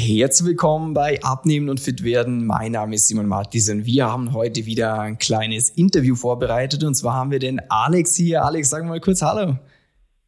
[0.00, 2.46] Herzlich willkommen bei Abnehmen und Fit werden.
[2.46, 6.94] Mein Name ist Simon Martis und wir haben heute wieder ein kleines Interview vorbereitet und
[6.94, 8.44] zwar haben wir den Alex hier.
[8.44, 9.58] Alex, sag mal kurz Hallo.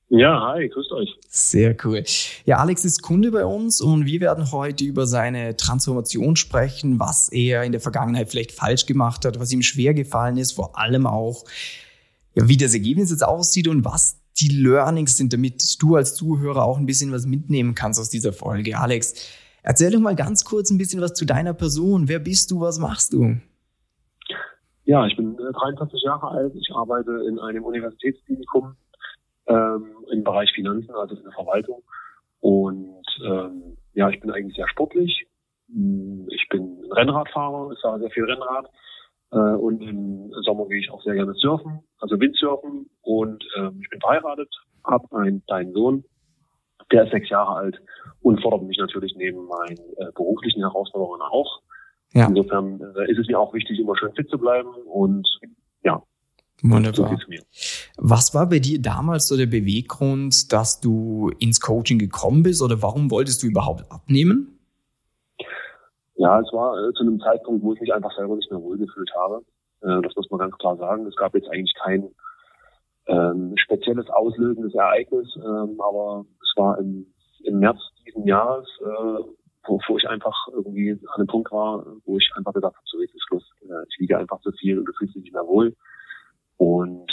[0.08, 1.16] Ja, hi, grüßt euch.
[1.28, 2.02] Sehr cool.
[2.46, 7.28] Ja, Alex ist Kunde bei uns und wir werden heute über seine Transformation sprechen, was
[7.28, 11.06] er in der Vergangenheit vielleicht falsch gemacht hat, was ihm schwer gefallen ist, vor allem
[11.06, 11.44] auch,
[12.34, 16.64] ja, wie das Ergebnis jetzt aussieht und was die Learnings sind, damit du als Zuhörer
[16.64, 18.76] auch ein bisschen was mitnehmen kannst aus dieser Folge.
[18.76, 19.14] Alex,
[19.62, 22.08] Erzähl doch mal ganz kurz ein bisschen was zu deiner Person.
[22.08, 22.60] Wer bist du?
[22.60, 23.36] Was machst du?
[24.84, 26.54] Ja, ich bin 43 äh, Jahre alt.
[26.54, 28.74] Ich arbeite in einem Universitätsklinikum
[29.46, 31.82] ähm, im Bereich Finanzen, also in der Verwaltung.
[32.40, 35.26] Und ähm, ja, ich bin eigentlich sehr sportlich.
[35.72, 38.66] Hm, ich bin Rennradfahrer, ich fahre sehr viel Rennrad.
[39.32, 42.90] Äh, und im Sommer gehe ich auch sehr gerne surfen, also Windsurfen.
[43.02, 44.48] Und ähm, ich bin verheiratet,
[44.84, 46.04] habe einen kleinen Sohn,
[46.92, 47.80] der ist sechs Jahre alt
[48.22, 51.60] und fordert mich natürlich neben meinen äh, beruflichen Herausforderungen auch.
[52.12, 52.26] Ja.
[52.26, 55.26] Insofern äh, ist es mir auch wichtig, immer schön fit zu bleiben und
[55.82, 56.02] ja.
[56.62, 57.18] Wunderbar.
[57.96, 62.82] Was war bei dir damals so der Beweggrund, dass du ins Coaching gekommen bist oder
[62.82, 64.58] warum wolltest du überhaupt abnehmen?
[66.16, 69.10] Ja, es war äh, zu einem Zeitpunkt, wo ich mich einfach selber nicht mehr wohlgefühlt
[69.14, 69.42] habe.
[69.80, 71.06] Äh, das muss man ganz klar sagen.
[71.06, 72.10] Es gab jetzt eigentlich kein
[73.06, 77.06] ähm, spezielles auslösendes Ereignis, ähm, aber es war im,
[77.44, 79.22] im März diesen Jahres, äh,
[79.66, 83.00] wo, wo ich einfach irgendwie an einem Punkt war, wo ich einfach gedacht habe, so
[83.00, 83.44] jetzt ist Schluss.
[83.62, 85.76] Äh, ich wiege einfach zu viel und du fühlst dich nicht mehr wohl.
[86.56, 87.10] Und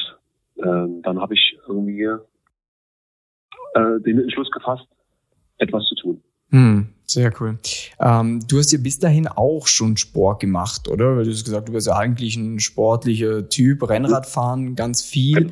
[0.63, 4.87] ähm, dann habe ich irgendwie äh, den Entschluss gefasst,
[5.57, 6.23] etwas zu tun.
[6.49, 7.57] Hm, sehr cool.
[7.99, 11.17] Ähm, du hast ja bis dahin auch schon Sport gemacht, oder?
[11.17, 15.51] Weil du hast gesagt, du bist ja eigentlich ein sportlicher Typ, Rennradfahren ganz viel.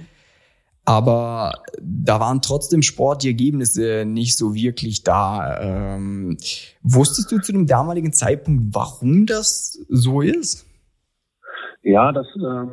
[0.86, 5.60] Aber da waren trotzdem Sport die Ergebnisse nicht so wirklich da.
[5.96, 6.38] Ähm,
[6.84, 10.68] wusstest du zu dem damaligen Zeitpunkt, warum das so ist?
[11.82, 12.72] Ja, das ähm,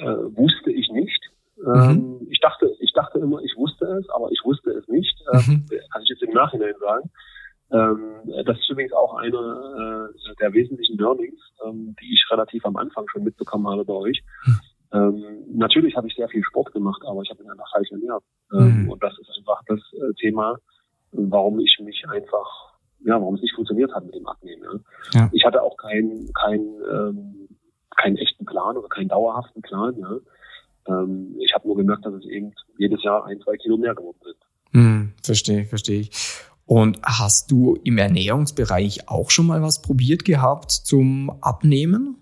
[0.00, 1.20] äh, wusste ich nicht.
[1.66, 2.26] Ähm, mhm.
[2.30, 5.14] Ich dachte, ich dachte immer, ich wusste es, aber ich wusste es nicht.
[5.32, 5.66] Ähm, mhm.
[5.92, 7.10] Kann ich jetzt im Nachhinein sagen.
[7.72, 12.76] Ähm, das ist übrigens auch eine äh, der wesentlichen Learnings, ähm, die ich relativ am
[12.76, 14.22] Anfang schon mitbekommen habe bei euch.
[14.92, 18.24] Ähm, natürlich habe ich sehr viel Sport gemacht, aber ich habe mich einfach falsch ernährt.
[18.52, 18.90] Ähm, mhm.
[18.90, 20.56] Und das ist einfach das äh, Thema,
[21.12, 22.74] warum ich mich einfach,
[23.04, 24.62] ja, warum es nicht funktioniert hat mit dem Abnehmen.
[25.12, 25.20] Ja.
[25.20, 25.30] ja.
[25.32, 27.48] Ich hatte auch keinen keinen ähm,
[27.96, 29.96] keinen echten Plan oder keinen dauerhaften Plan.
[29.98, 30.16] Ja.
[30.88, 34.18] Ähm, ich habe nur gemerkt, dass es eben jedes Jahr ein, zwei Kilo mehr geworden
[34.22, 34.36] sind.
[34.72, 36.10] Mhm, verstehe, verstehe ich.
[36.66, 42.19] Und hast du im Ernährungsbereich auch schon mal was probiert gehabt zum Abnehmen?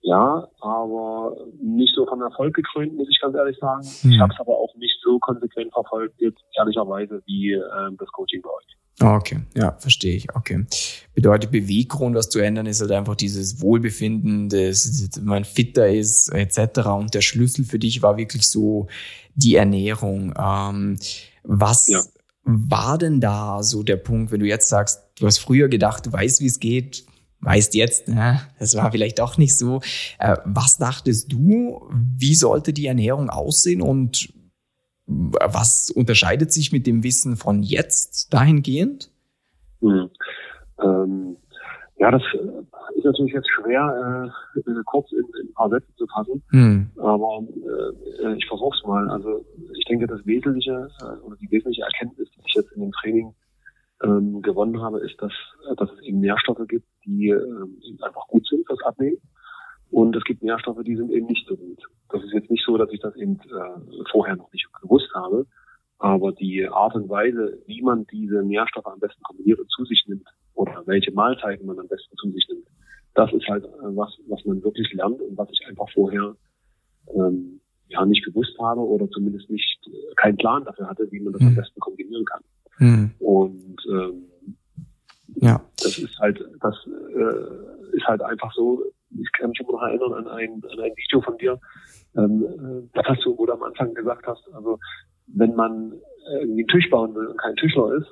[0.00, 3.86] Ja, aber nicht so von Erfolg gekrönt, muss ich ganz ehrlich sagen.
[4.02, 4.12] Hm.
[4.12, 8.40] Ich habe es aber auch nicht so konsequent verfolgt, jetzt ehrlicherweise, wie ähm, das Coaching
[8.42, 8.78] bei euch.
[9.00, 10.34] Okay, ja, verstehe ich.
[10.34, 10.66] Okay.
[11.14, 16.88] Bedeutet Beweggrund, was zu ändern, ist halt einfach dieses Wohlbefinden, dass man fitter ist, etc.
[16.88, 18.88] Und der Schlüssel für dich war wirklich so
[19.34, 20.34] die Ernährung.
[20.36, 20.98] Ähm,
[21.44, 22.02] was ja.
[22.42, 26.12] war denn da so der Punkt, wenn du jetzt sagst, du hast früher gedacht, du
[26.12, 27.04] weißt, wie es geht,
[27.40, 29.80] weißt jetzt, na, das war vielleicht doch nicht so.
[30.18, 34.32] Äh, was dachtest du, wie sollte die Ernährung aussehen und
[35.06, 39.10] was unterscheidet sich mit dem Wissen von jetzt dahingehend?
[39.80, 40.10] Hm.
[40.82, 41.36] Ähm,
[41.98, 42.22] ja, das
[42.94, 46.90] ist natürlich jetzt schwer, äh, kurz in, in, ein paar Sätze zu fassen, hm.
[46.96, 47.42] aber
[48.22, 49.08] äh, ich versuche es mal.
[49.10, 49.44] Also
[49.76, 53.34] ich denke, das Wesentliche äh, oder die wesentliche Erkenntnis, die ich jetzt in dem Training
[54.02, 55.32] ähm, gewonnen habe, ist, dass,
[55.76, 59.18] dass es eben Nährstoffe gibt, die ähm, einfach gut sind fürs Abnehmen.
[59.90, 61.82] Und es gibt Nährstoffe, die sind eben nicht so gut.
[62.10, 65.46] Das ist jetzt nicht so, dass ich das eben äh, vorher noch nicht gewusst habe.
[65.98, 70.04] Aber die Art und Weise, wie man diese Nährstoffe am besten kombiniert und zu sich
[70.06, 72.66] nimmt, oder welche Mahlzeiten man am besten zu sich nimmt,
[73.14, 76.36] das ist halt äh, was, was man wirklich lernt und was ich einfach vorher
[77.14, 81.32] ähm, ja nicht gewusst habe oder zumindest nicht äh, keinen Plan dafür hatte, wie man
[81.32, 81.56] das am mhm.
[81.56, 82.42] besten kombinieren kann.
[82.78, 83.10] Mhm.
[83.18, 84.22] Und ähm,
[85.36, 85.60] ja.
[85.78, 86.76] das ist halt, das
[87.18, 90.92] äh, ist halt einfach so, ich kann mich immer noch erinnern an ein, an ein
[90.96, 91.58] Video von dir,
[92.16, 94.78] ähm, äh, das hast du, wo du am Anfang gesagt hast, also
[95.26, 95.92] wenn man
[96.40, 98.08] irgendwie einen Tisch bauen will und kein Tischler ist,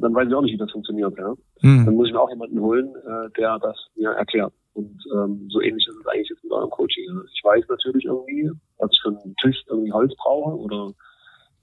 [0.00, 1.16] dann weiß ich auch nicht, wie das funktioniert.
[1.18, 1.34] Ja?
[1.62, 1.84] Mhm.
[1.84, 4.52] Dann muss ich mir auch jemanden holen, äh, der das mir erklärt.
[4.74, 7.04] Und ähm, so ähnlich ist es eigentlich jetzt mit eurem Coaching.
[7.34, 10.92] Ich weiß natürlich irgendwie, dass ich für einen Tisch irgendwie Holz brauche oder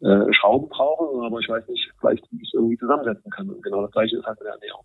[0.02, 3.50] äh, Schrauben brauche, aber ich weiß nicht vielleicht, wie ich es irgendwie zusammensetzen kann.
[3.50, 4.84] Und genau das gleiche ist halt mit der Ernährung.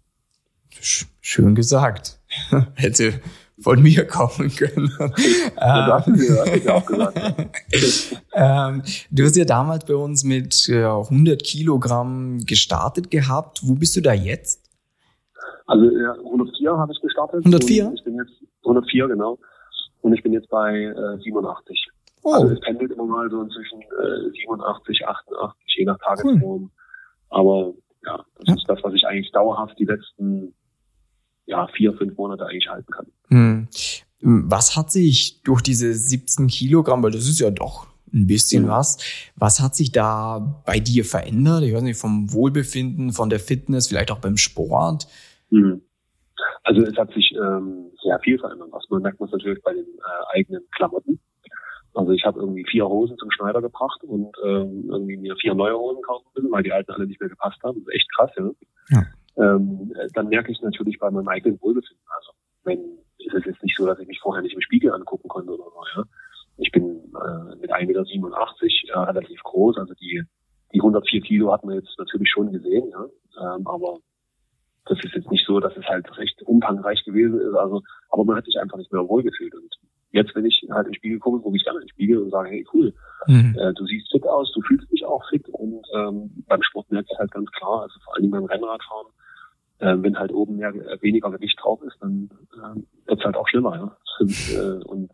[1.24, 2.18] Schön gesagt.
[2.74, 3.12] Hätte
[3.60, 4.90] von mir kommen können.
[8.34, 13.60] ähm, du hast ja damals bei uns mit äh, 100 Kilogramm gestartet gehabt.
[13.62, 14.68] Wo bist du da jetzt?
[15.66, 17.46] Also ja, 104 habe ich gestartet.
[17.46, 17.92] 104?
[17.94, 18.32] Ich bin jetzt
[18.64, 19.38] 104, genau.
[20.00, 21.88] Und ich bin jetzt bei äh, 87.
[22.24, 22.32] Oh.
[22.32, 26.42] Also es pendelt immer mal so zwischen äh, 87, 88, je nach Tagesform.
[26.42, 26.68] Cool.
[27.30, 27.74] Aber
[28.04, 28.54] ja, das ja.
[28.54, 30.56] ist das, was ich eigentlich dauerhaft die letzten
[31.46, 33.06] ja, vier, fünf Monate eigentlich halten kann.
[33.28, 33.68] Hm.
[34.20, 38.68] Was hat sich durch diese 17 Kilogramm, weil das ist ja doch ein bisschen mhm.
[38.68, 38.98] was,
[39.36, 41.62] was hat sich da bei dir verändert?
[41.62, 45.06] Ich weiß nicht, vom Wohlbefinden, von der Fitness, vielleicht auch beim Sport?
[45.50, 45.82] Mhm.
[46.64, 48.68] Also es hat sich ähm, sehr viel verändert.
[48.72, 51.18] Also man merkt man natürlich bei den äh, eigenen Klamotten.
[51.94, 55.76] Also ich habe irgendwie vier Hosen zum Schneider gebracht und ähm, irgendwie mir vier neue
[55.76, 57.78] Hosen kaufen müssen, weil die alten alle nicht mehr gepasst haben.
[57.78, 58.50] Das ist echt krass, ja.
[58.90, 59.06] ja.
[59.36, 62.04] Ähm, dann merke ich natürlich bei meinem eigenen Wohlbefinden.
[62.16, 62.32] Also
[62.64, 65.52] wenn ist es jetzt nicht so, dass ich mich vorher nicht im Spiegel angucken konnte
[65.52, 66.04] oder so, ja.
[66.58, 70.22] Ich bin äh, mit 1,87 Meter äh, relativ groß, also die
[70.74, 73.04] die 104 Kilo hat man jetzt natürlich schon gesehen, ja.
[73.40, 73.98] Ähm, aber
[74.86, 77.54] das ist jetzt nicht so, dass es halt recht umfangreich gewesen ist.
[77.54, 79.54] Also, aber man hat sich einfach nicht mehr wohlgefühlt.
[79.54, 79.72] Und
[80.10, 82.66] jetzt, wenn ich halt ins Spiegel komme, gucke ich dann ins Spiegel und sage, hey
[82.72, 82.92] cool,
[83.26, 83.56] mhm.
[83.58, 87.10] äh, du siehst fit aus, du fühlst dich auch fit und ähm, beim Sport merkt
[87.12, 89.08] ich halt ganz klar, also vor allem beim Rennradfahren,
[89.82, 93.48] wenn halt oben mehr, äh, weniger Gewicht drauf ist, dann äh, wird es halt auch
[93.48, 93.74] schlimmer.
[93.76, 93.96] Ja?
[94.20, 95.10] Und, äh, und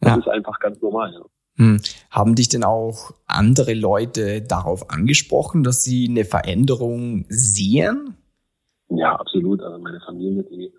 [0.00, 0.18] das ja.
[0.18, 1.12] ist einfach ganz normal.
[1.12, 1.22] Ja.
[1.56, 1.80] Hm.
[2.10, 8.16] Haben dich denn auch andere Leute darauf angesprochen, dass sie eine Veränderung sehen?
[8.88, 9.62] Ja, absolut.
[9.62, 10.72] Also meine Familie, die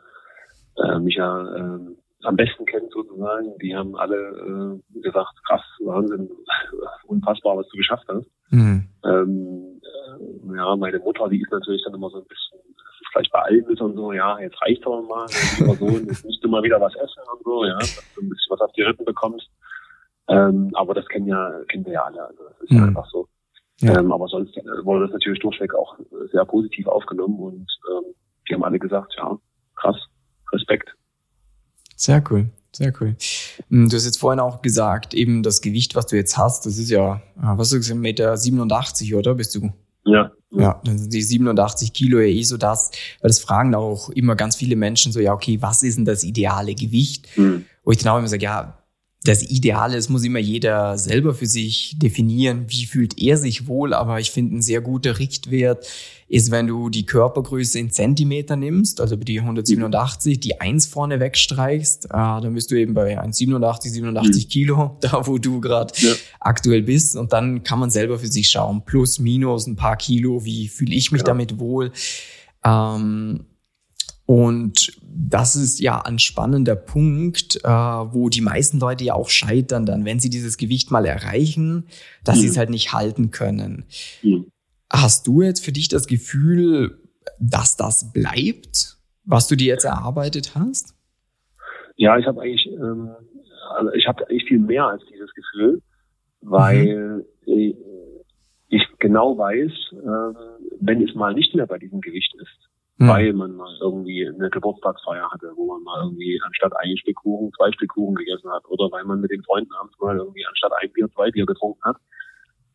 [0.78, 1.80] äh, mich ja äh,
[2.24, 6.30] am besten kennt sozusagen, die haben alle äh, gesagt, krass, Wahnsinn,
[7.08, 8.28] unfassbar, was du geschafft hast.
[8.50, 8.88] Mhm.
[9.04, 12.60] Ähm, äh, ja, meine Mutter, die ist natürlich dann immer so ein bisschen,
[13.14, 15.26] vielleicht bei allen Müttern so, ja, jetzt reicht doch mal,
[15.58, 18.30] lieber Sohn, jetzt musst du mal wieder was essen und so, ja, dass du ein
[18.30, 19.48] bisschen was auf die Rippen bekommst.
[20.28, 22.78] Ähm, aber das kennen ja, kennen wir ja alle, also das ist mhm.
[22.78, 23.28] ja einfach so.
[23.82, 24.00] Ja.
[24.00, 25.98] Ähm, aber sonst äh, wurde das natürlich durchweg auch
[26.32, 28.14] sehr positiv aufgenommen und ähm,
[28.50, 29.38] die haben alle gesagt, ja,
[29.76, 29.98] krass,
[30.52, 30.96] Respekt.
[31.96, 33.16] Sehr cool, sehr cool.
[33.70, 36.78] Hm, du hast jetzt vorhin auch gesagt, eben das Gewicht, was du jetzt hast, das
[36.78, 39.72] ist ja, ah, was hast du gesagt, Meter 87, oder bist du?
[40.06, 40.32] Ja.
[40.56, 42.92] Ja, dann sind die 87 Kilo ja eh so das,
[43.22, 46.24] weil das fragen auch immer ganz viele Menschen so, ja, okay, was ist denn das
[46.24, 47.28] ideale Gewicht?
[47.36, 47.66] Mhm.
[47.84, 48.78] Wo ich dann auch immer sage, ja,
[49.24, 53.94] das Ideale, es muss immer jeder selber für sich definieren, wie fühlt er sich wohl,
[53.94, 55.88] aber ich finde, ein sehr guter Richtwert
[56.28, 62.06] ist, wenn du die Körpergröße in Zentimeter nimmst, also die 187, die eins vorne wegstreichst,
[62.06, 64.50] äh, dann bist du eben bei 1,87, 87 mhm.
[64.50, 66.14] Kilo, da wo du gerade ja.
[66.42, 70.44] aktuell bist und dann kann man selber für sich schauen, plus, minus ein paar Kilo,
[70.44, 71.28] wie fühle ich mich ja.
[71.28, 71.94] damit wohl.
[72.66, 73.46] Ähm,
[74.26, 79.86] und das ist ja ein spannender Punkt, äh, wo die meisten Leute ja auch scheitern
[79.86, 81.88] dann, wenn sie dieses Gewicht mal erreichen,
[82.24, 82.42] dass mhm.
[82.42, 83.86] sie es halt nicht halten können.
[84.22, 84.48] Mhm.
[84.92, 87.00] Hast du jetzt für dich das Gefühl,
[87.40, 90.96] dass das bleibt, was du dir jetzt erarbeitet hast?
[91.96, 93.10] Ja, ich habe eigentlich, ähm,
[93.76, 95.82] also ich habe eigentlich viel mehr als dieses Gefühl,
[96.42, 97.76] weil mhm.
[98.70, 102.33] ich genau weiß, äh, wenn es mal nicht mehr bei diesem Gewicht ist,
[102.98, 103.08] mhm.
[103.08, 107.52] weil man mal irgendwie eine Geburtstagsfeier hatte, wo man mal irgendwie anstatt ein Stück Kuchen
[107.58, 110.72] zwei Stück Kuchen gegessen hat oder weil man mit den Freunden abends mal irgendwie anstatt
[110.82, 111.98] ein Bier zwei Bier getrunken hat.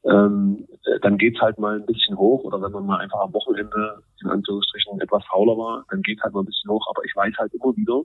[0.04, 0.66] Ähm,
[1.02, 4.30] dann geht's halt mal ein bisschen hoch oder wenn man mal einfach am Wochenende in
[4.30, 6.86] Anführungsstrichen etwas fauler war, dann geht's halt mal ein bisschen hoch.
[6.88, 8.02] Aber ich weiß halt immer wieder,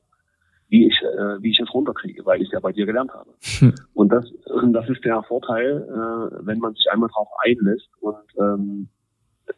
[0.69, 3.29] wie ich, äh, wie ich es runterkriege, weil ich es ja bei dir gelernt habe.
[3.59, 3.75] Hm.
[3.93, 4.25] Und das,
[4.71, 8.89] das ist der Vorteil, äh, wenn man sich einmal darauf einlässt und ähm,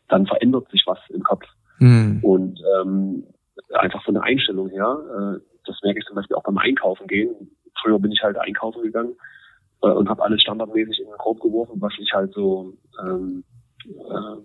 [0.10, 1.46] dann verändert sich was im Kopf.
[1.80, 2.20] Mhm.
[2.22, 3.24] Und ähm,
[3.74, 4.98] einfach von der Einstellung her,
[5.38, 7.52] äh, das merke ich zum Beispiel auch beim Einkaufen gehen.
[7.82, 9.16] Früher bin ich halt einkaufen gegangen
[9.82, 13.44] äh, und habe alles standardmäßig in den Korb geworfen, was ich halt so, ähm,
[13.86, 13.90] äh,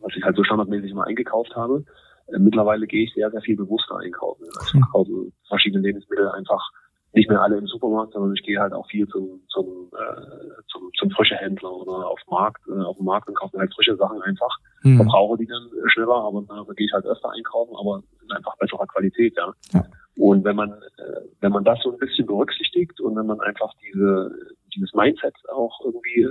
[0.00, 1.84] was ich halt so standardmäßig mal eingekauft habe.
[2.28, 4.44] Äh, mittlerweile gehe ich sehr, sehr viel bewusster einkaufen.
[4.58, 6.70] Also ich kaufe verschiedene Lebensmittel einfach
[7.12, 10.90] nicht mehr alle im Supermarkt, sondern ich gehe halt auch viel zum, zum, äh, zum,
[10.96, 14.22] zum frische Händler oder auf Markt, äh, auf dem Markt und kaufe halt frische Sachen
[14.22, 14.58] einfach.
[14.82, 14.96] Mhm.
[14.96, 18.86] Verbrauche die dann schneller, aber da gehe ich halt öfter einkaufen, aber in einfach besserer
[18.86, 19.52] Qualität, ja.
[19.72, 19.84] ja.
[20.16, 23.72] Und wenn man, äh, wenn man das so ein bisschen berücksichtigt und wenn man einfach
[23.82, 24.30] diese,
[24.74, 26.28] dieses Mindset auch irgendwie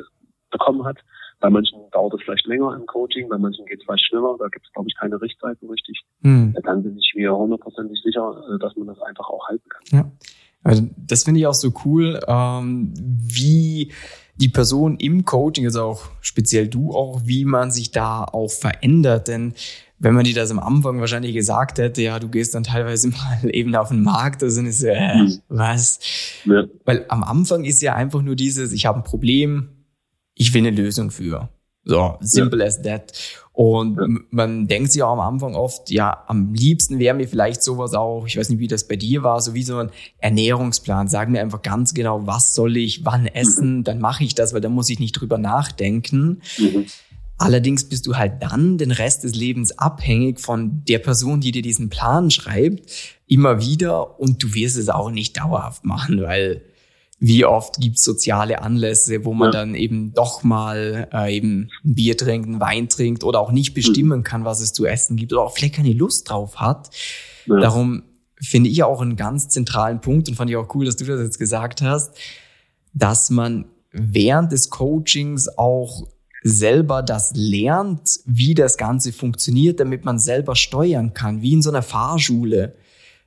[0.52, 0.98] bekommen hat,
[1.40, 4.48] bei manchen dauert es vielleicht länger im Coaching, bei manchen geht es vielleicht schneller, da
[4.50, 6.02] gibt es, glaube ich, keine Richtzeiten richtig.
[6.22, 6.56] Mhm.
[6.64, 9.84] Dann bin ich mir hundertprozentig sicher, äh, dass man das einfach auch halten kann.
[9.92, 10.12] Ja.
[10.64, 13.94] Also das finde ich auch so cool, ähm, wie
[14.40, 19.28] die Person im Coaching, also auch speziell du auch, wie man sich da auch verändert.
[19.28, 19.54] Denn
[20.00, 23.40] wenn man dir das am Anfang wahrscheinlich gesagt hätte, ja, du gehst dann teilweise mal
[23.52, 25.40] eben auf den Markt, also ist ja, äh, mhm.
[25.50, 26.00] was?
[26.46, 26.64] Ja.
[26.86, 29.70] Weil am Anfang ist ja einfach nur dieses, ich habe ein Problem,
[30.36, 31.50] ich will eine Lösung für.
[31.84, 32.68] So, simple ja.
[32.68, 33.14] as that.
[33.60, 34.08] Und ja.
[34.32, 38.26] man denkt sich auch am Anfang oft, ja, am liebsten wäre mir vielleicht sowas auch,
[38.26, 39.90] ich weiß nicht, wie das bei dir war, so wie so ein
[40.20, 41.10] Ernährungsplan.
[41.10, 43.84] Sag mir einfach ganz genau, was soll ich wann essen, mhm.
[43.84, 46.42] dann mache ich das, weil dann muss ich nicht drüber nachdenken.
[46.58, 46.86] Mhm.
[47.38, 51.62] Allerdings bist du halt dann den Rest des Lebens abhängig von der Person, die dir
[51.62, 52.90] diesen Plan schreibt,
[53.28, 56.62] immer wieder und du wirst es auch nicht dauerhaft machen, weil
[57.20, 59.60] wie oft gibt's soziale Anlässe, wo man ja.
[59.60, 63.74] dann eben doch mal äh, eben ein Bier trinkt, ein Wein trinkt oder auch nicht
[63.74, 66.90] bestimmen kann, was es zu essen gibt oder auch vielleicht keine Lust drauf hat.
[67.46, 67.60] Ja.
[67.60, 68.04] Darum
[68.42, 71.20] finde ich auch einen ganz zentralen Punkt und fand ich auch cool, dass du das
[71.20, 72.18] jetzt gesagt hast,
[72.94, 76.08] dass man während des Coachings auch
[76.42, 81.70] selber das lernt, wie das Ganze funktioniert, damit man selber steuern kann, wie in so
[81.70, 82.76] einer Fahrschule.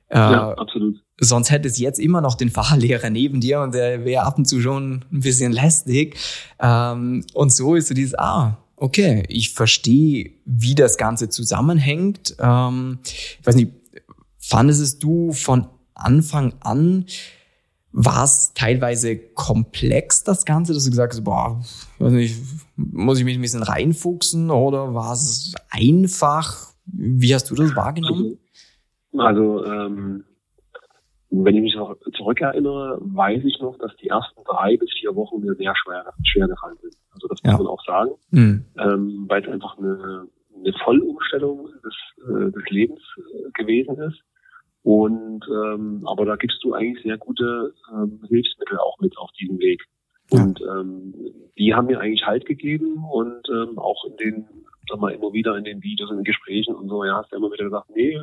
[0.09, 1.03] Äh, ja, absolut.
[1.23, 4.45] Sonst hätte es jetzt immer noch den Fahrlehrer neben dir und der wäre ab und
[4.45, 6.17] zu schon ein bisschen lästig.
[6.59, 12.35] Ähm, und so ist so dieses, ah, okay, ich verstehe, wie das Ganze zusammenhängt.
[12.39, 13.71] Ähm, ich weiß nicht,
[14.37, 17.05] fandest es du von Anfang an,
[17.93, 21.63] war es teilweise komplex, das Ganze, dass du gesagt hast, boah,
[21.99, 22.41] weiß nicht,
[22.75, 26.73] muss ich mich ein bisschen reinfuchsen oder war es einfach?
[26.85, 28.39] Wie hast du das wahrgenommen?
[29.15, 30.23] Also, ähm,
[31.35, 35.41] wenn ich mich noch zurückerinnere, weiß ich noch, dass die ersten drei bis vier Wochen
[35.41, 36.95] mir sehr schwer, schwer gefallen sind.
[37.11, 37.57] Also das muss ja.
[37.57, 38.65] man auch sagen, mhm.
[38.77, 41.95] ähm, weil es einfach eine, eine Vollumstellung des,
[42.27, 44.21] äh, des Lebens äh, gewesen ist.
[44.83, 49.57] Und ähm, aber da gibst du eigentlich sehr gute ähm, Hilfsmittel auch mit auf diesem
[49.59, 49.81] Weg.
[50.29, 51.13] Und ähm,
[51.57, 54.45] die haben mir eigentlich Halt gegeben und ähm, auch in den,
[54.89, 57.37] sag mal, immer wieder in den Videos, in den Gesprächen und so, ja, hast du
[57.37, 58.19] immer wieder gesagt, nee,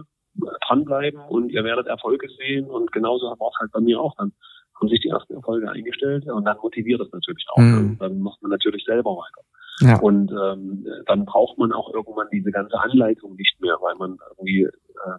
[0.67, 4.15] dranbleiben und ihr werdet Erfolge sehen und genauso war es halt bei mir auch.
[4.17, 4.33] Dann
[4.79, 7.59] haben sich die ersten Erfolge eingestellt und dann motiviert das natürlich auch.
[7.59, 7.99] Mhm.
[7.99, 9.45] Dann macht man natürlich selber weiter.
[9.81, 9.99] Ja.
[10.01, 14.65] Und ähm, dann braucht man auch irgendwann diese ganze Anleitung nicht mehr, weil man irgendwie
[14.65, 14.71] äh,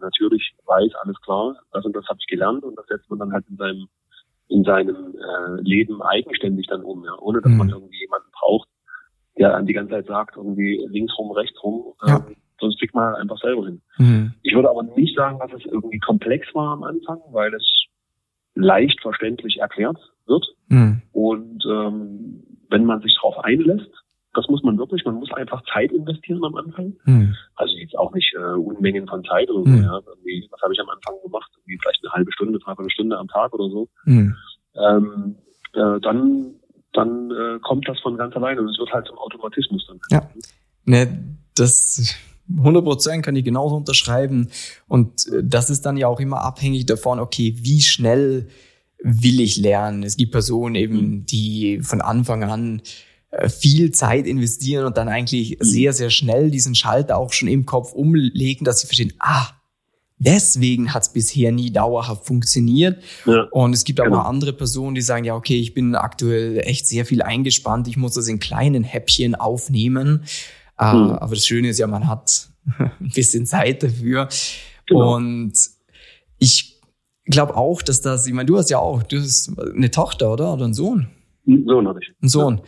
[0.01, 3.33] natürlich weiß, alles klar, das und das habe ich gelernt und das setzt man dann
[3.33, 3.87] halt in seinem
[4.47, 7.57] in seinem äh, Leben eigenständig dann um, ja, ohne dass mhm.
[7.57, 8.67] man irgendwie jemanden braucht,
[9.37, 12.25] der an die ganze Zeit sagt, irgendwie links rum, rechts rum, äh, ja.
[12.61, 13.81] Sonst kriegt man einfach selber hin.
[13.97, 14.33] Mhm.
[14.43, 17.65] Ich würde aber nicht sagen, dass es irgendwie komplex war am Anfang, weil es
[18.55, 20.45] leicht verständlich erklärt wird.
[20.69, 21.01] Mhm.
[21.11, 23.91] Und ähm, wenn man sich darauf einlässt,
[24.33, 26.93] das muss man wirklich, man muss einfach Zeit investieren am Anfang.
[27.03, 27.35] Mhm.
[27.55, 29.69] Also jetzt auch nicht äh, Unmengen von Zeit oder so.
[29.69, 29.83] Mhm.
[29.83, 29.99] Ja.
[30.07, 31.51] Irgendwie, was habe ich am Anfang gemacht?
[31.57, 33.89] Irgendwie vielleicht eine halbe Stunde, dreiviertel Stunde am Tag oder so.
[34.05, 34.35] Mhm.
[34.75, 35.35] Ähm,
[35.73, 36.55] äh, dann
[36.93, 39.99] dann äh, kommt das von ganz alleine und es wird halt zum Automatismus dann.
[40.09, 40.29] Ja,
[40.85, 42.15] ne, das
[42.57, 44.49] 100 Prozent kann ich genauso unterschreiben
[44.87, 48.47] und äh, das ist dann ja auch immer abhängig davon, okay, wie schnell
[49.03, 50.03] will ich lernen?
[50.03, 51.25] Es gibt Personen eben, mhm.
[51.25, 52.81] die von Anfang an
[53.31, 55.63] äh, viel Zeit investieren und dann eigentlich mhm.
[55.63, 59.47] sehr, sehr schnell diesen Schalter auch schon im Kopf umlegen, dass sie verstehen, ah,
[60.17, 63.01] deswegen hat es bisher nie dauerhaft funktioniert.
[63.25, 64.17] Ja, und es gibt genau.
[64.17, 67.97] aber andere Personen, die sagen, ja, okay, ich bin aktuell echt sehr viel eingespannt, ich
[67.97, 70.25] muss das in kleinen Häppchen aufnehmen.
[70.81, 71.11] Äh, mhm.
[71.11, 74.27] Aber das Schöne ist ja, man hat ein bisschen Zeit dafür.
[74.87, 75.15] Genau.
[75.15, 75.53] Und
[76.39, 76.81] ich
[77.25, 80.53] glaube auch, dass das, ich meine, du hast ja auch, du hast eine Tochter, oder?
[80.53, 81.07] Oder einen Sohn?
[81.47, 82.11] Einen Sohn habe ich.
[82.21, 82.61] Einen Sohn.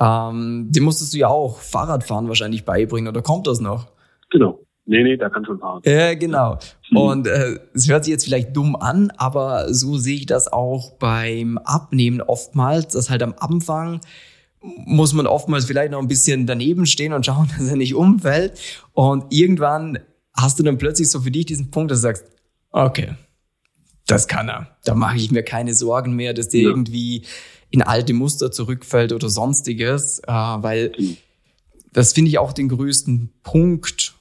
[0.00, 0.30] Ja.
[0.30, 3.88] Ähm, dem musstest du ja auch Fahrradfahren wahrscheinlich beibringen, oder kommt das noch?
[4.30, 4.60] Genau.
[4.86, 5.82] Nee, nee, da kann schon fahren.
[5.84, 6.58] Ja, genau.
[6.90, 6.96] Mhm.
[6.96, 10.92] Und äh, es hört sich jetzt vielleicht dumm an, aber so sehe ich das auch
[10.92, 14.00] beim Abnehmen oftmals, dass halt am Anfang
[14.60, 18.58] muss man oftmals vielleicht noch ein bisschen daneben stehen und schauen, dass er nicht umfällt.
[18.92, 19.98] Und irgendwann
[20.34, 22.24] hast du dann plötzlich so für dich diesen Punkt, dass du sagst,
[22.70, 23.14] okay,
[24.06, 24.76] das kann er.
[24.84, 26.68] Da mache ich mir keine Sorgen mehr, dass der ja.
[26.68, 27.24] irgendwie
[27.70, 30.92] in alte Muster zurückfällt oder sonstiges, äh, weil
[31.92, 34.14] das finde ich auch den größten Punkt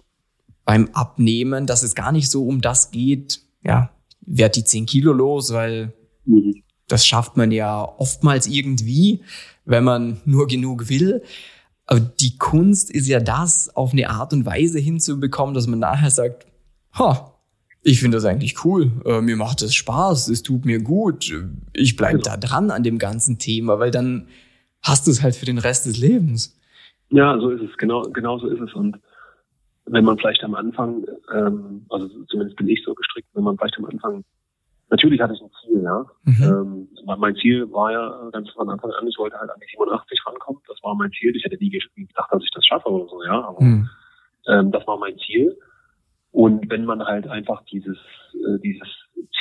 [0.66, 3.92] beim Abnehmen, dass es gar nicht so um das geht, ja,
[4.22, 5.94] werd die 10 Kilo los, weil
[6.26, 6.64] mhm.
[6.88, 9.22] das schafft man ja oftmals irgendwie,
[9.68, 11.22] wenn man nur genug will.
[11.86, 16.10] Aber die Kunst ist ja das, auf eine Art und Weise hinzubekommen, dass man nachher
[16.10, 16.48] sagt,
[16.98, 17.34] ha,
[17.84, 18.92] ich finde das eigentlich cool.
[19.06, 21.32] Äh, mir macht es Spaß, es tut mir gut.
[21.74, 22.32] Ich bleibe genau.
[22.32, 24.28] da dran an dem ganzen Thema, weil dann
[24.82, 26.60] hast du es halt für den Rest des Lebens.
[27.10, 27.78] Ja, so ist es.
[27.78, 28.74] Genau, genau so ist es.
[28.74, 28.98] Und
[29.86, 33.78] wenn man vielleicht am Anfang, ähm, also zumindest bin ich so gestrickt, wenn man vielleicht
[33.78, 34.24] am Anfang,
[34.90, 36.06] natürlich hatte ich ein Ziel, ja.
[36.24, 36.88] Mhm.
[37.06, 40.20] Ähm, mein Ziel war ja ganz von Anfang an, ich wollte halt an die 87
[40.26, 40.62] rankommen.
[40.68, 41.36] Das war mein Ziel.
[41.36, 43.48] Ich hätte nie gedacht, dass ich das schaffe oder so, ja.
[43.48, 43.90] Aber mhm.
[44.48, 45.58] ähm, das war mein Ziel.
[46.32, 47.98] Und wenn man halt einfach dieses,
[48.34, 48.88] äh, dieses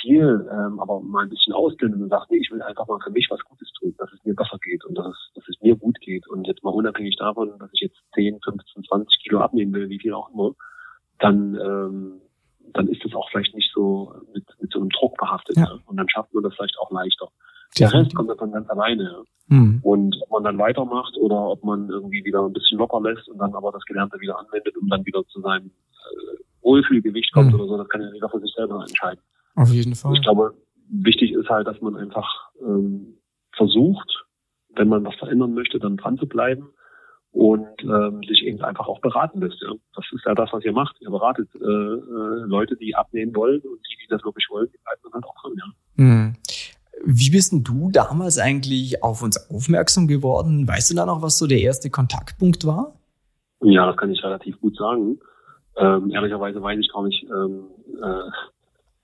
[0.00, 3.10] viel, ähm, aber mal ein bisschen ausdünnen und sagt, nee, ich will einfach mal für
[3.10, 5.76] mich was Gutes tun, dass es mir besser geht und dass es, dass es mir
[5.76, 6.28] gut geht.
[6.28, 9.98] Und jetzt mal unabhängig davon, dass ich jetzt 10, 15, 20 Kilo abnehmen will, wie
[9.98, 10.52] viel auch immer,
[11.18, 12.20] dann, ähm,
[12.72, 15.56] dann ist es auch vielleicht nicht so mit, mit so einem Druck behaftet.
[15.56, 15.64] Ja.
[15.64, 15.78] Ja?
[15.86, 17.28] Und dann schafft man das vielleicht auch leichter.
[17.78, 19.02] Der Rest kommt dann von ganz alleine.
[19.04, 19.22] Ja?
[19.48, 19.80] Mhm.
[19.82, 23.38] Und ob man dann weitermacht oder ob man irgendwie wieder ein bisschen locker lässt und
[23.38, 27.54] dann aber das Gelernte wieder anwendet, um dann wieder zu seinem äh, Wohlfühlgewicht kommt mhm.
[27.54, 29.20] oder so, das kann ja jeder für sich selber entscheiden.
[29.54, 30.14] Auf jeden Fall.
[30.14, 30.54] Ich glaube,
[30.88, 32.28] wichtig ist halt, dass man einfach
[32.60, 33.18] ähm,
[33.52, 34.24] versucht,
[34.74, 36.68] wenn man was verändern möchte, dann dran zu bleiben
[37.36, 39.60] und ähm, sich eben einfach auch beraten lässt.
[39.60, 39.74] Ja.
[39.94, 40.96] Das ist ja das, was ihr macht.
[41.00, 44.78] Ihr beratet äh, äh, Leute, die abnehmen wollen und die, die das wirklich wollen, die
[44.82, 45.52] bleiben dann halt auch dran.
[45.58, 46.02] Ja.
[46.02, 46.36] Mhm.
[47.04, 50.66] Wie bist denn du damals eigentlich auf uns aufmerksam geworden?
[50.66, 52.94] Weißt du da noch, was so der erste Kontaktpunkt war?
[53.60, 55.18] Ja, das kann ich relativ gut sagen.
[55.76, 57.64] Ähm, ehrlicherweise weiß ich gar nicht, ähm,
[58.02, 58.30] äh,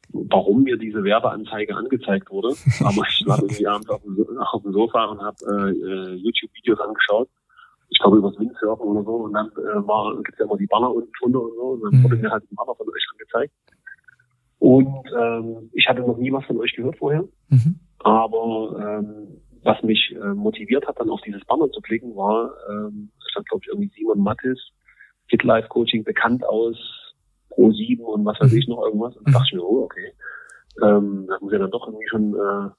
[0.09, 2.55] warum mir diese Werbeanzeige angezeigt wurde.
[2.81, 6.81] Aber ich war irgendwie abends auf dem, auf dem Sofa und habe äh, äh, YouTube-Videos
[6.81, 7.29] angeschaut.
[7.93, 9.15] Ich glaube über das Windsurfen oder so.
[9.17, 11.63] Und dann äh, war, gibt's ja immer die Banner unten drunter und so.
[11.63, 12.05] Und dann mhm.
[12.05, 13.53] wurde mir halt ein Banner von euch angezeigt.
[14.59, 17.25] Und ähm, ich hatte noch nie was von euch gehört vorher.
[17.49, 17.81] Mhm.
[17.99, 23.11] Aber ähm, was mich äh, motiviert hat, dann auf dieses Banner zu klicken, war, ähm,
[23.31, 24.59] stand glaube ich irgendwie Simon Mattis,
[25.27, 26.77] Hit Life Coaching, bekannt aus
[27.51, 29.17] Pro 7 und was weiß ich noch irgendwas.
[29.17, 30.13] Und da dachte ich mir, oh, okay.
[30.83, 32.71] Ähm, das muss ja dann doch irgendwie schon äh,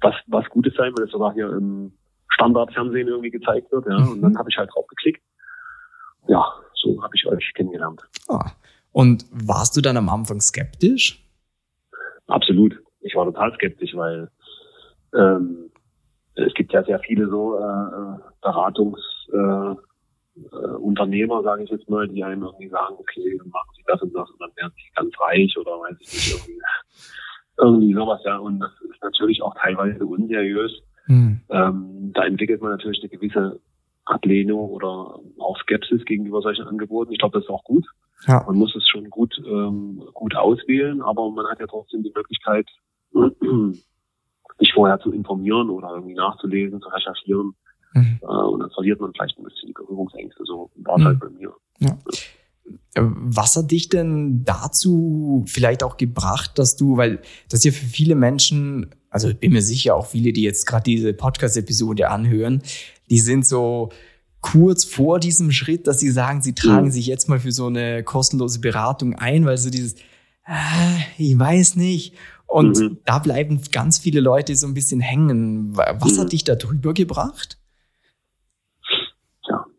[0.00, 1.92] was, was Gutes sein, wenn es sogar hier im
[2.38, 3.86] Standardfernsehen irgendwie gezeigt wird.
[3.86, 3.96] Ja.
[3.96, 5.22] Und dann habe ich halt drauf geklickt.
[6.28, 8.02] Ja, so habe ich euch kennengelernt.
[8.28, 8.52] Ah.
[8.92, 11.24] Und warst du dann am Anfang skeptisch?
[12.28, 12.78] Absolut.
[13.00, 14.30] Ich war total skeptisch, weil
[15.14, 15.70] ähm,
[16.34, 19.00] es gibt ja sehr viele so äh, äh Beratungs
[19.32, 19.74] äh,
[20.36, 24.14] äh, sage ich jetzt mal, die einem irgendwie sagen, okay, dann machen sie das und
[24.14, 26.60] das und dann werden sie ganz reich oder weiß ich nicht, irgendwie,
[27.58, 28.38] irgendwie sowas, ja.
[28.38, 30.72] Und das ist natürlich auch teilweise unseriös.
[31.08, 31.40] Mhm.
[31.50, 33.60] Ähm, da entwickelt man natürlich eine gewisse
[34.04, 37.12] Ablehnung oder auch Skepsis gegenüber solchen Angeboten.
[37.12, 37.84] Ich glaube, das ist auch gut.
[38.26, 38.44] Ja.
[38.46, 42.66] Man muss es schon gut, ähm, gut auswählen, aber man hat ja trotzdem die Möglichkeit,
[44.58, 47.54] sich vorher zu informieren oder irgendwie nachzulesen, zu recherchieren,
[47.94, 48.18] Mhm.
[48.22, 50.44] Äh, und dann verliert man vielleicht ein bisschen die Berührungsängste.
[50.44, 51.06] So war es mhm.
[51.06, 51.52] halt bei mir.
[51.78, 51.98] Ja.
[52.94, 57.86] Äh, was hat dich denn dazu vielleicht auch gebracht, dass du, weil das ja für
[57.86, 62.62] viele Menschen, also ich bin mir sicher auch viele, die jetzt gerade diese Podcast-Episode anhören,
[63.10, 63.90] die sind so
[64.40, 66.90] kurz vor diesem Schritt, dass sie sagen, sie tragen mhm.
[66.90, 69.96] sich jetzt mal für so eine kostenlose Beratung ein, weil so dieses,
[70.44, 72.14] ah, ich weiß nicht.
[72.46, 72.98] Und mhm.
[73.04, 75.76] da bleiben ganz viele Leute so ein bisschen hängen.
[75.76, 76.20] Was mhm.
[76.20, 77.58] hat dich da drüber gebracht?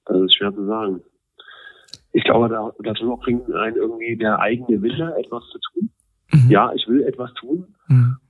[0.05, 1.01] Das ist schwer zu sagen.
[2.11, 5.89] Ich glaube, da, darüber bringt einen irgendwie der eigene Wille, etwas zu tun.
[6.31, 6.49] Mhm.
[6.49, 7.75] Ja, ich will etwas tun.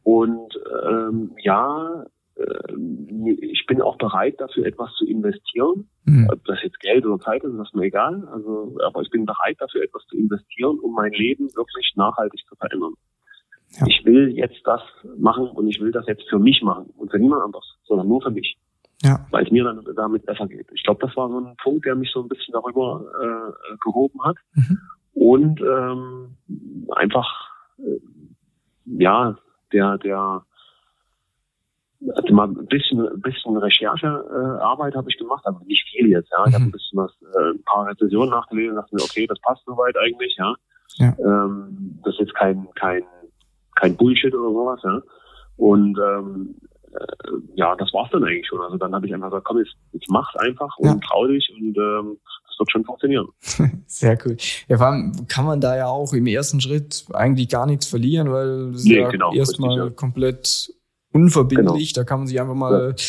[0.09, 2.03] Und ähm, ja,
[2.35, 2.73] äh,
[3.41, 5.87] ich bin auch bereit, dafür etwas zu investieren.
[6.05, 6.27] Mhm.
[6.33, 8.27] Ob das jetzt Geld oder Zeit ist, ist mir egal.
[8.33, 12.55] Also, aber ich bin bereit, dafür etwas zu investieren, um mein Leben wirklich nachhaltig zu
[12.55, 12.93] verändern.
[13.79, 13.85] Ja.
[13.87, 14.81] Ich will jetzt das
[15.19, 18.23] machen und ich will das jetzt für mich machen und für niemand anders, sondern nur
[18.23, 18.57] für mich.
[19.03, 19.27] Ja.
[19.29, 20.65] Weil es mir dann damit besser geht.
[20.73, 24.23] Ich glaube, das war so ein Punkt, der mich so ein bisschen darüber äh, gehoben
[24.23, 24.37] hat.
[24.55, 24.79] Mhm.
[25.13, 26.37] Und ähm,
[26.95, 27.29] einfach,
[27.77, 27.99] äh,
[28.85, 29.37] ja,
[29.73, 30.43] der, der,
[32.15, 36.31] also mal ein bisschen, ein bisschen Recherchearbeit äh, habe ich gemacht, aber nicht viel jetzt,
[36.31, 36.45] ja.
[36.47, 36.69] Ich habe mhm.
[36.69, 40.35] ein bisschen was, äh, ein paar Rezensionen nachgelesen, dachte mir, okay, das passt soweit eigentlich,
[40.37, 40.55] ja.
[40.95, 41.15] ja.
[41.19, 43.03] Ähm, das ist jetzt kein, kein,
[43.75, 45.01] kein Bullshit oder sowas, ja.
[45.57, 46.55] Und ähm,
[46.93, 48.61] äh, ja, das war's dann eigentlich schon.
[48.61, 50.99] Also dann habe ich einfach gesagt, komm, jetzt, jetzt mach's einfach und ja.
[51.07, 52.17] trau dich und ähm,
[52.59, 53.27] wird schon funktionieren.
[53.87, 54.37] Sehr cool.
[54.67, 58.31] Ja, vor allem kann man da ja auch im ersten Schritt eigentlich gar nichts verlieren,
[58.31, 59.89] weil das nee, ist ja genau, erstmal ja.
[59.89, 60.73] komplett
[61.11, 61.93] unverbindlich.
[61.93, 62.01] Genau.
[62.01, 63.03] Da kann man sich einfach mal ja.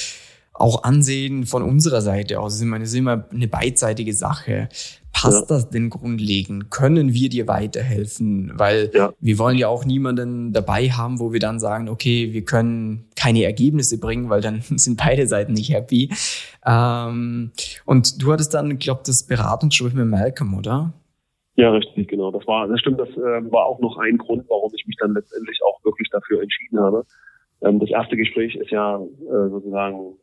[0.55, 2.61] auch ansehen von unserer Seite aus.
[2.61, 4.69] Ich meine, es ist immer eine beidseitige Sache.
[5.13, 5.57] Passt ja.
[5.57, 6.71] das denn grundlegend?
[6.71, 8.53] Können wir dir weiterhelfen?
[8.55, 13.10] Weil wir wollen ja auch niemanden dabei haben, wo wir dann sagen, okay, wir können
[13.21, 16.11] keine Ergebnisse bringen, weil dann sind beide Seiten nicht happy.
[16.67, 17.53] Ähm,
[17.87, 20.93] und du hattest dann, glaube das Beratungsgespräch mit Malcolm, oder?
[21.57, 22.31] Ja, richtig, genau.
[22.31, 25.13] Das war, das stimmt, das äh, war auch noch ein Grund, warum ich mich dann
[25.13, 27.05] letztendlich auch wirklich dafür entschieden habe.
[27.63, 30.17] Ähm, das erste Gespräch ist ja äh, sozusagen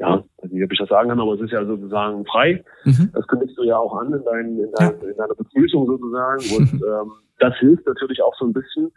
[0.00, 2.64] ja, weiß nicht, ob ich das sagen kann, aber es ist ja sozusagen frei.
[2.84, 3.10] Mhm.
[3.12, 6.42] Das kündigst du ja auch an in, dein, in, dein, in deiner Begrüßung sozusagen.
[6.56, 8.90] Und ähm, das hilft natürlich auch so ein bisschen,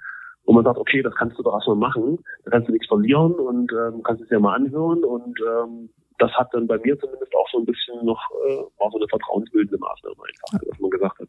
[0.45, 3.33] wo man sagt, okay, das kannst du doch erstmal machen, da kannst du nichts verlieren
[3.33, 5.03] und ähm, kannst es ja mal anhören.
[5.03, 8.91] Und ähm, das hat dann bei mir zumindest auch so ein bisschen noch, äh, war
[8.91, 11.27] so eine vertrauensbildende Maßnahme einfach, dass man gesagt hat,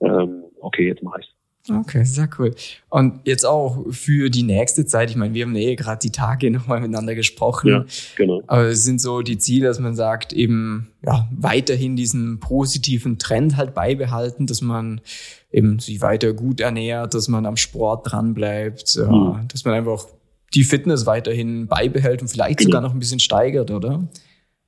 [0.00, 1.37] ähm, okay, jetzt mach ich's.
[1.70, 2.54] Okay, sehr cool.
[2.88, 6.50] Und jetzt auch für die nächste Zeit, ich meine, wir haben eh gerade die Tage
[6.50, 7.68] nochmal miteinander gesprochen.
[7.68, 7.84] Ja,
[8.16, 8.42] genau.
[8.46, 13.56] Aber es sind so die Ziele, dass man sagt, eben ja, weiterhin diesen positiven Trend
[13.56, 15.00] halt beibehalten, dass man
[15.50, 19.12] eben sich weiter gut ernährt, dass man am Sport dranbleibt, mhm.
[19.12, 20.06] ja, dass man einfach
[20.54, 22.68] die Fitness weiterhin beibehält und vielleicht genau.
[22.68, 24.08] sogar noch ein bisschen steigert, oder?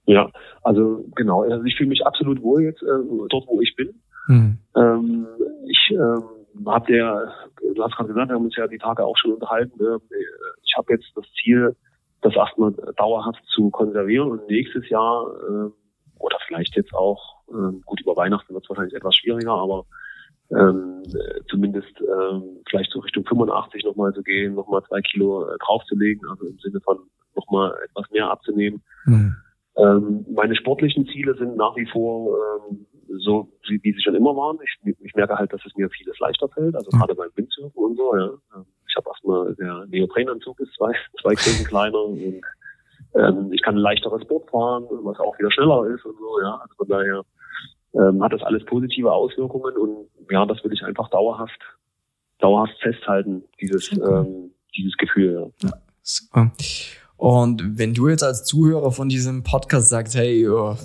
[0.07, 0.31] Ja,
[0.63, 1.43] also genau.
[1.43, 3.95] Also ich fühle mich absolut wohl jetzt äh, dort, wo ich bin.
[4.27, 4.59] Mhm.
[4.77, 5.27] Ähm,
[5.67, 6.23] ich ähm,
[6.67, 7.33] habe der,
[7.75, 9.83] du hast gerade gesagt, wir haben uns ja die Tage auch schon unterhalten.
[9.83, 9.99] Ne?
[10.65, 11.77] Ich habe jetzt das Ziel,
[12.23, 15.71] das erstmal dauerhaft zu konservieren und nächstes Jahr äh,
[16.19, 19.87] oder vielleicht jetzt auch, äh, gut über Weihnachten wird es wahrscheinlich etwas schwieriger, aber
[20.51, 21.03] ähm,
[21.49, 26.47] zumindest ähm, vielleicht so Richtung 85 nochmal zu gehen, nochmal zwei Kilo äh, draufzulegen, also
[26.47, 26.99] im Sinne von
[27.37, 28.83] nochmal etwas mehr abzunehmen.
[29.07, 29.37] Mhm.
[29.77, 32.37] Ähm, meine sportlichen Ziele sind nach wie vor
[32.69, 32.87] ähm,
[33.19, 34.59] so, wie, wie sie schon immer waren.
[34.63, 37.97] Ich, ich merke halt, dass es mir vieles leichter fällt, also gerade beim Windsurfen und
[37.97, 38.17] so.
[38.17, 38.31] Ja.
[38.89, 42.41] Ich habe erstmal, der Neoprenanzug ist zwei, zwei Größen kleiner und
[43.15, 46.41] ähm, ich kann ein leichteres Boot fahren, was auch wieder schneller ist und so.
[46.43, 47.23] Ja, also von daher
[47.95, 51.61] ähm, hat das alles positive Auswirkungen und ja, das will ich einfach dauerhaft,
[52.39, 55.53] dauerhaft festhalten, dieses, ähm, dieses Gefühl.
[55.63, 55.69] Ja.
[55.69, 56.53] ja super.
[57.17, 60.77] Und wenn du jetzt als Zuhörer von diesem Podcast sagst, hey, oh,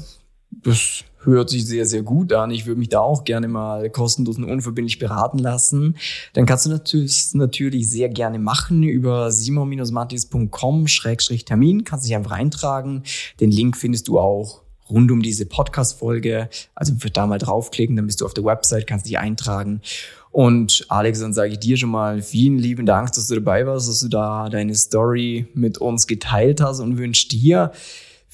[0.52, 2.52] das hört sich sehr, sehr gut an.
[2.52, 5.96] Ich würde mich da auch gerne mal kostenlos und unverbindlich beraten lassen.
[6.34, 11.84] Dann kannst du natürlich, natürlich sehr gerne machen über simon-matis.com-termin.
[11.84, 13.04] Kannst dich einfach eintragen.
[13.40, 16.50] Den Link findest du auch rund um diese Podcast-Folge.
[16.76, 19.82] Also da mal draufklicken, dann bist du auf der Website, kannst dich eintragen.
[20.32, 23.88] Und Alex, dann sage ich dir schon mal vielen lieben Dank, dass du dabei warst,
[23.88, 27.72] dass du da deine Story mit uns geteilt hast und wünsche dir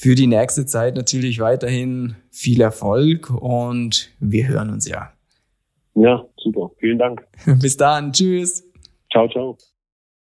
[0.02, 5.14] für die nächste Zeit natürlich weiterhin viel Erfolg und wir hören uns ja.
[5.94, 6.72] Ja, super.
[6.80, 7.22] Vielen Dank.
[7.62, 8.12] Bis dann.
[8.12, 8.68] Tschüss.
[9.12, 9.58] Ciao, ciao.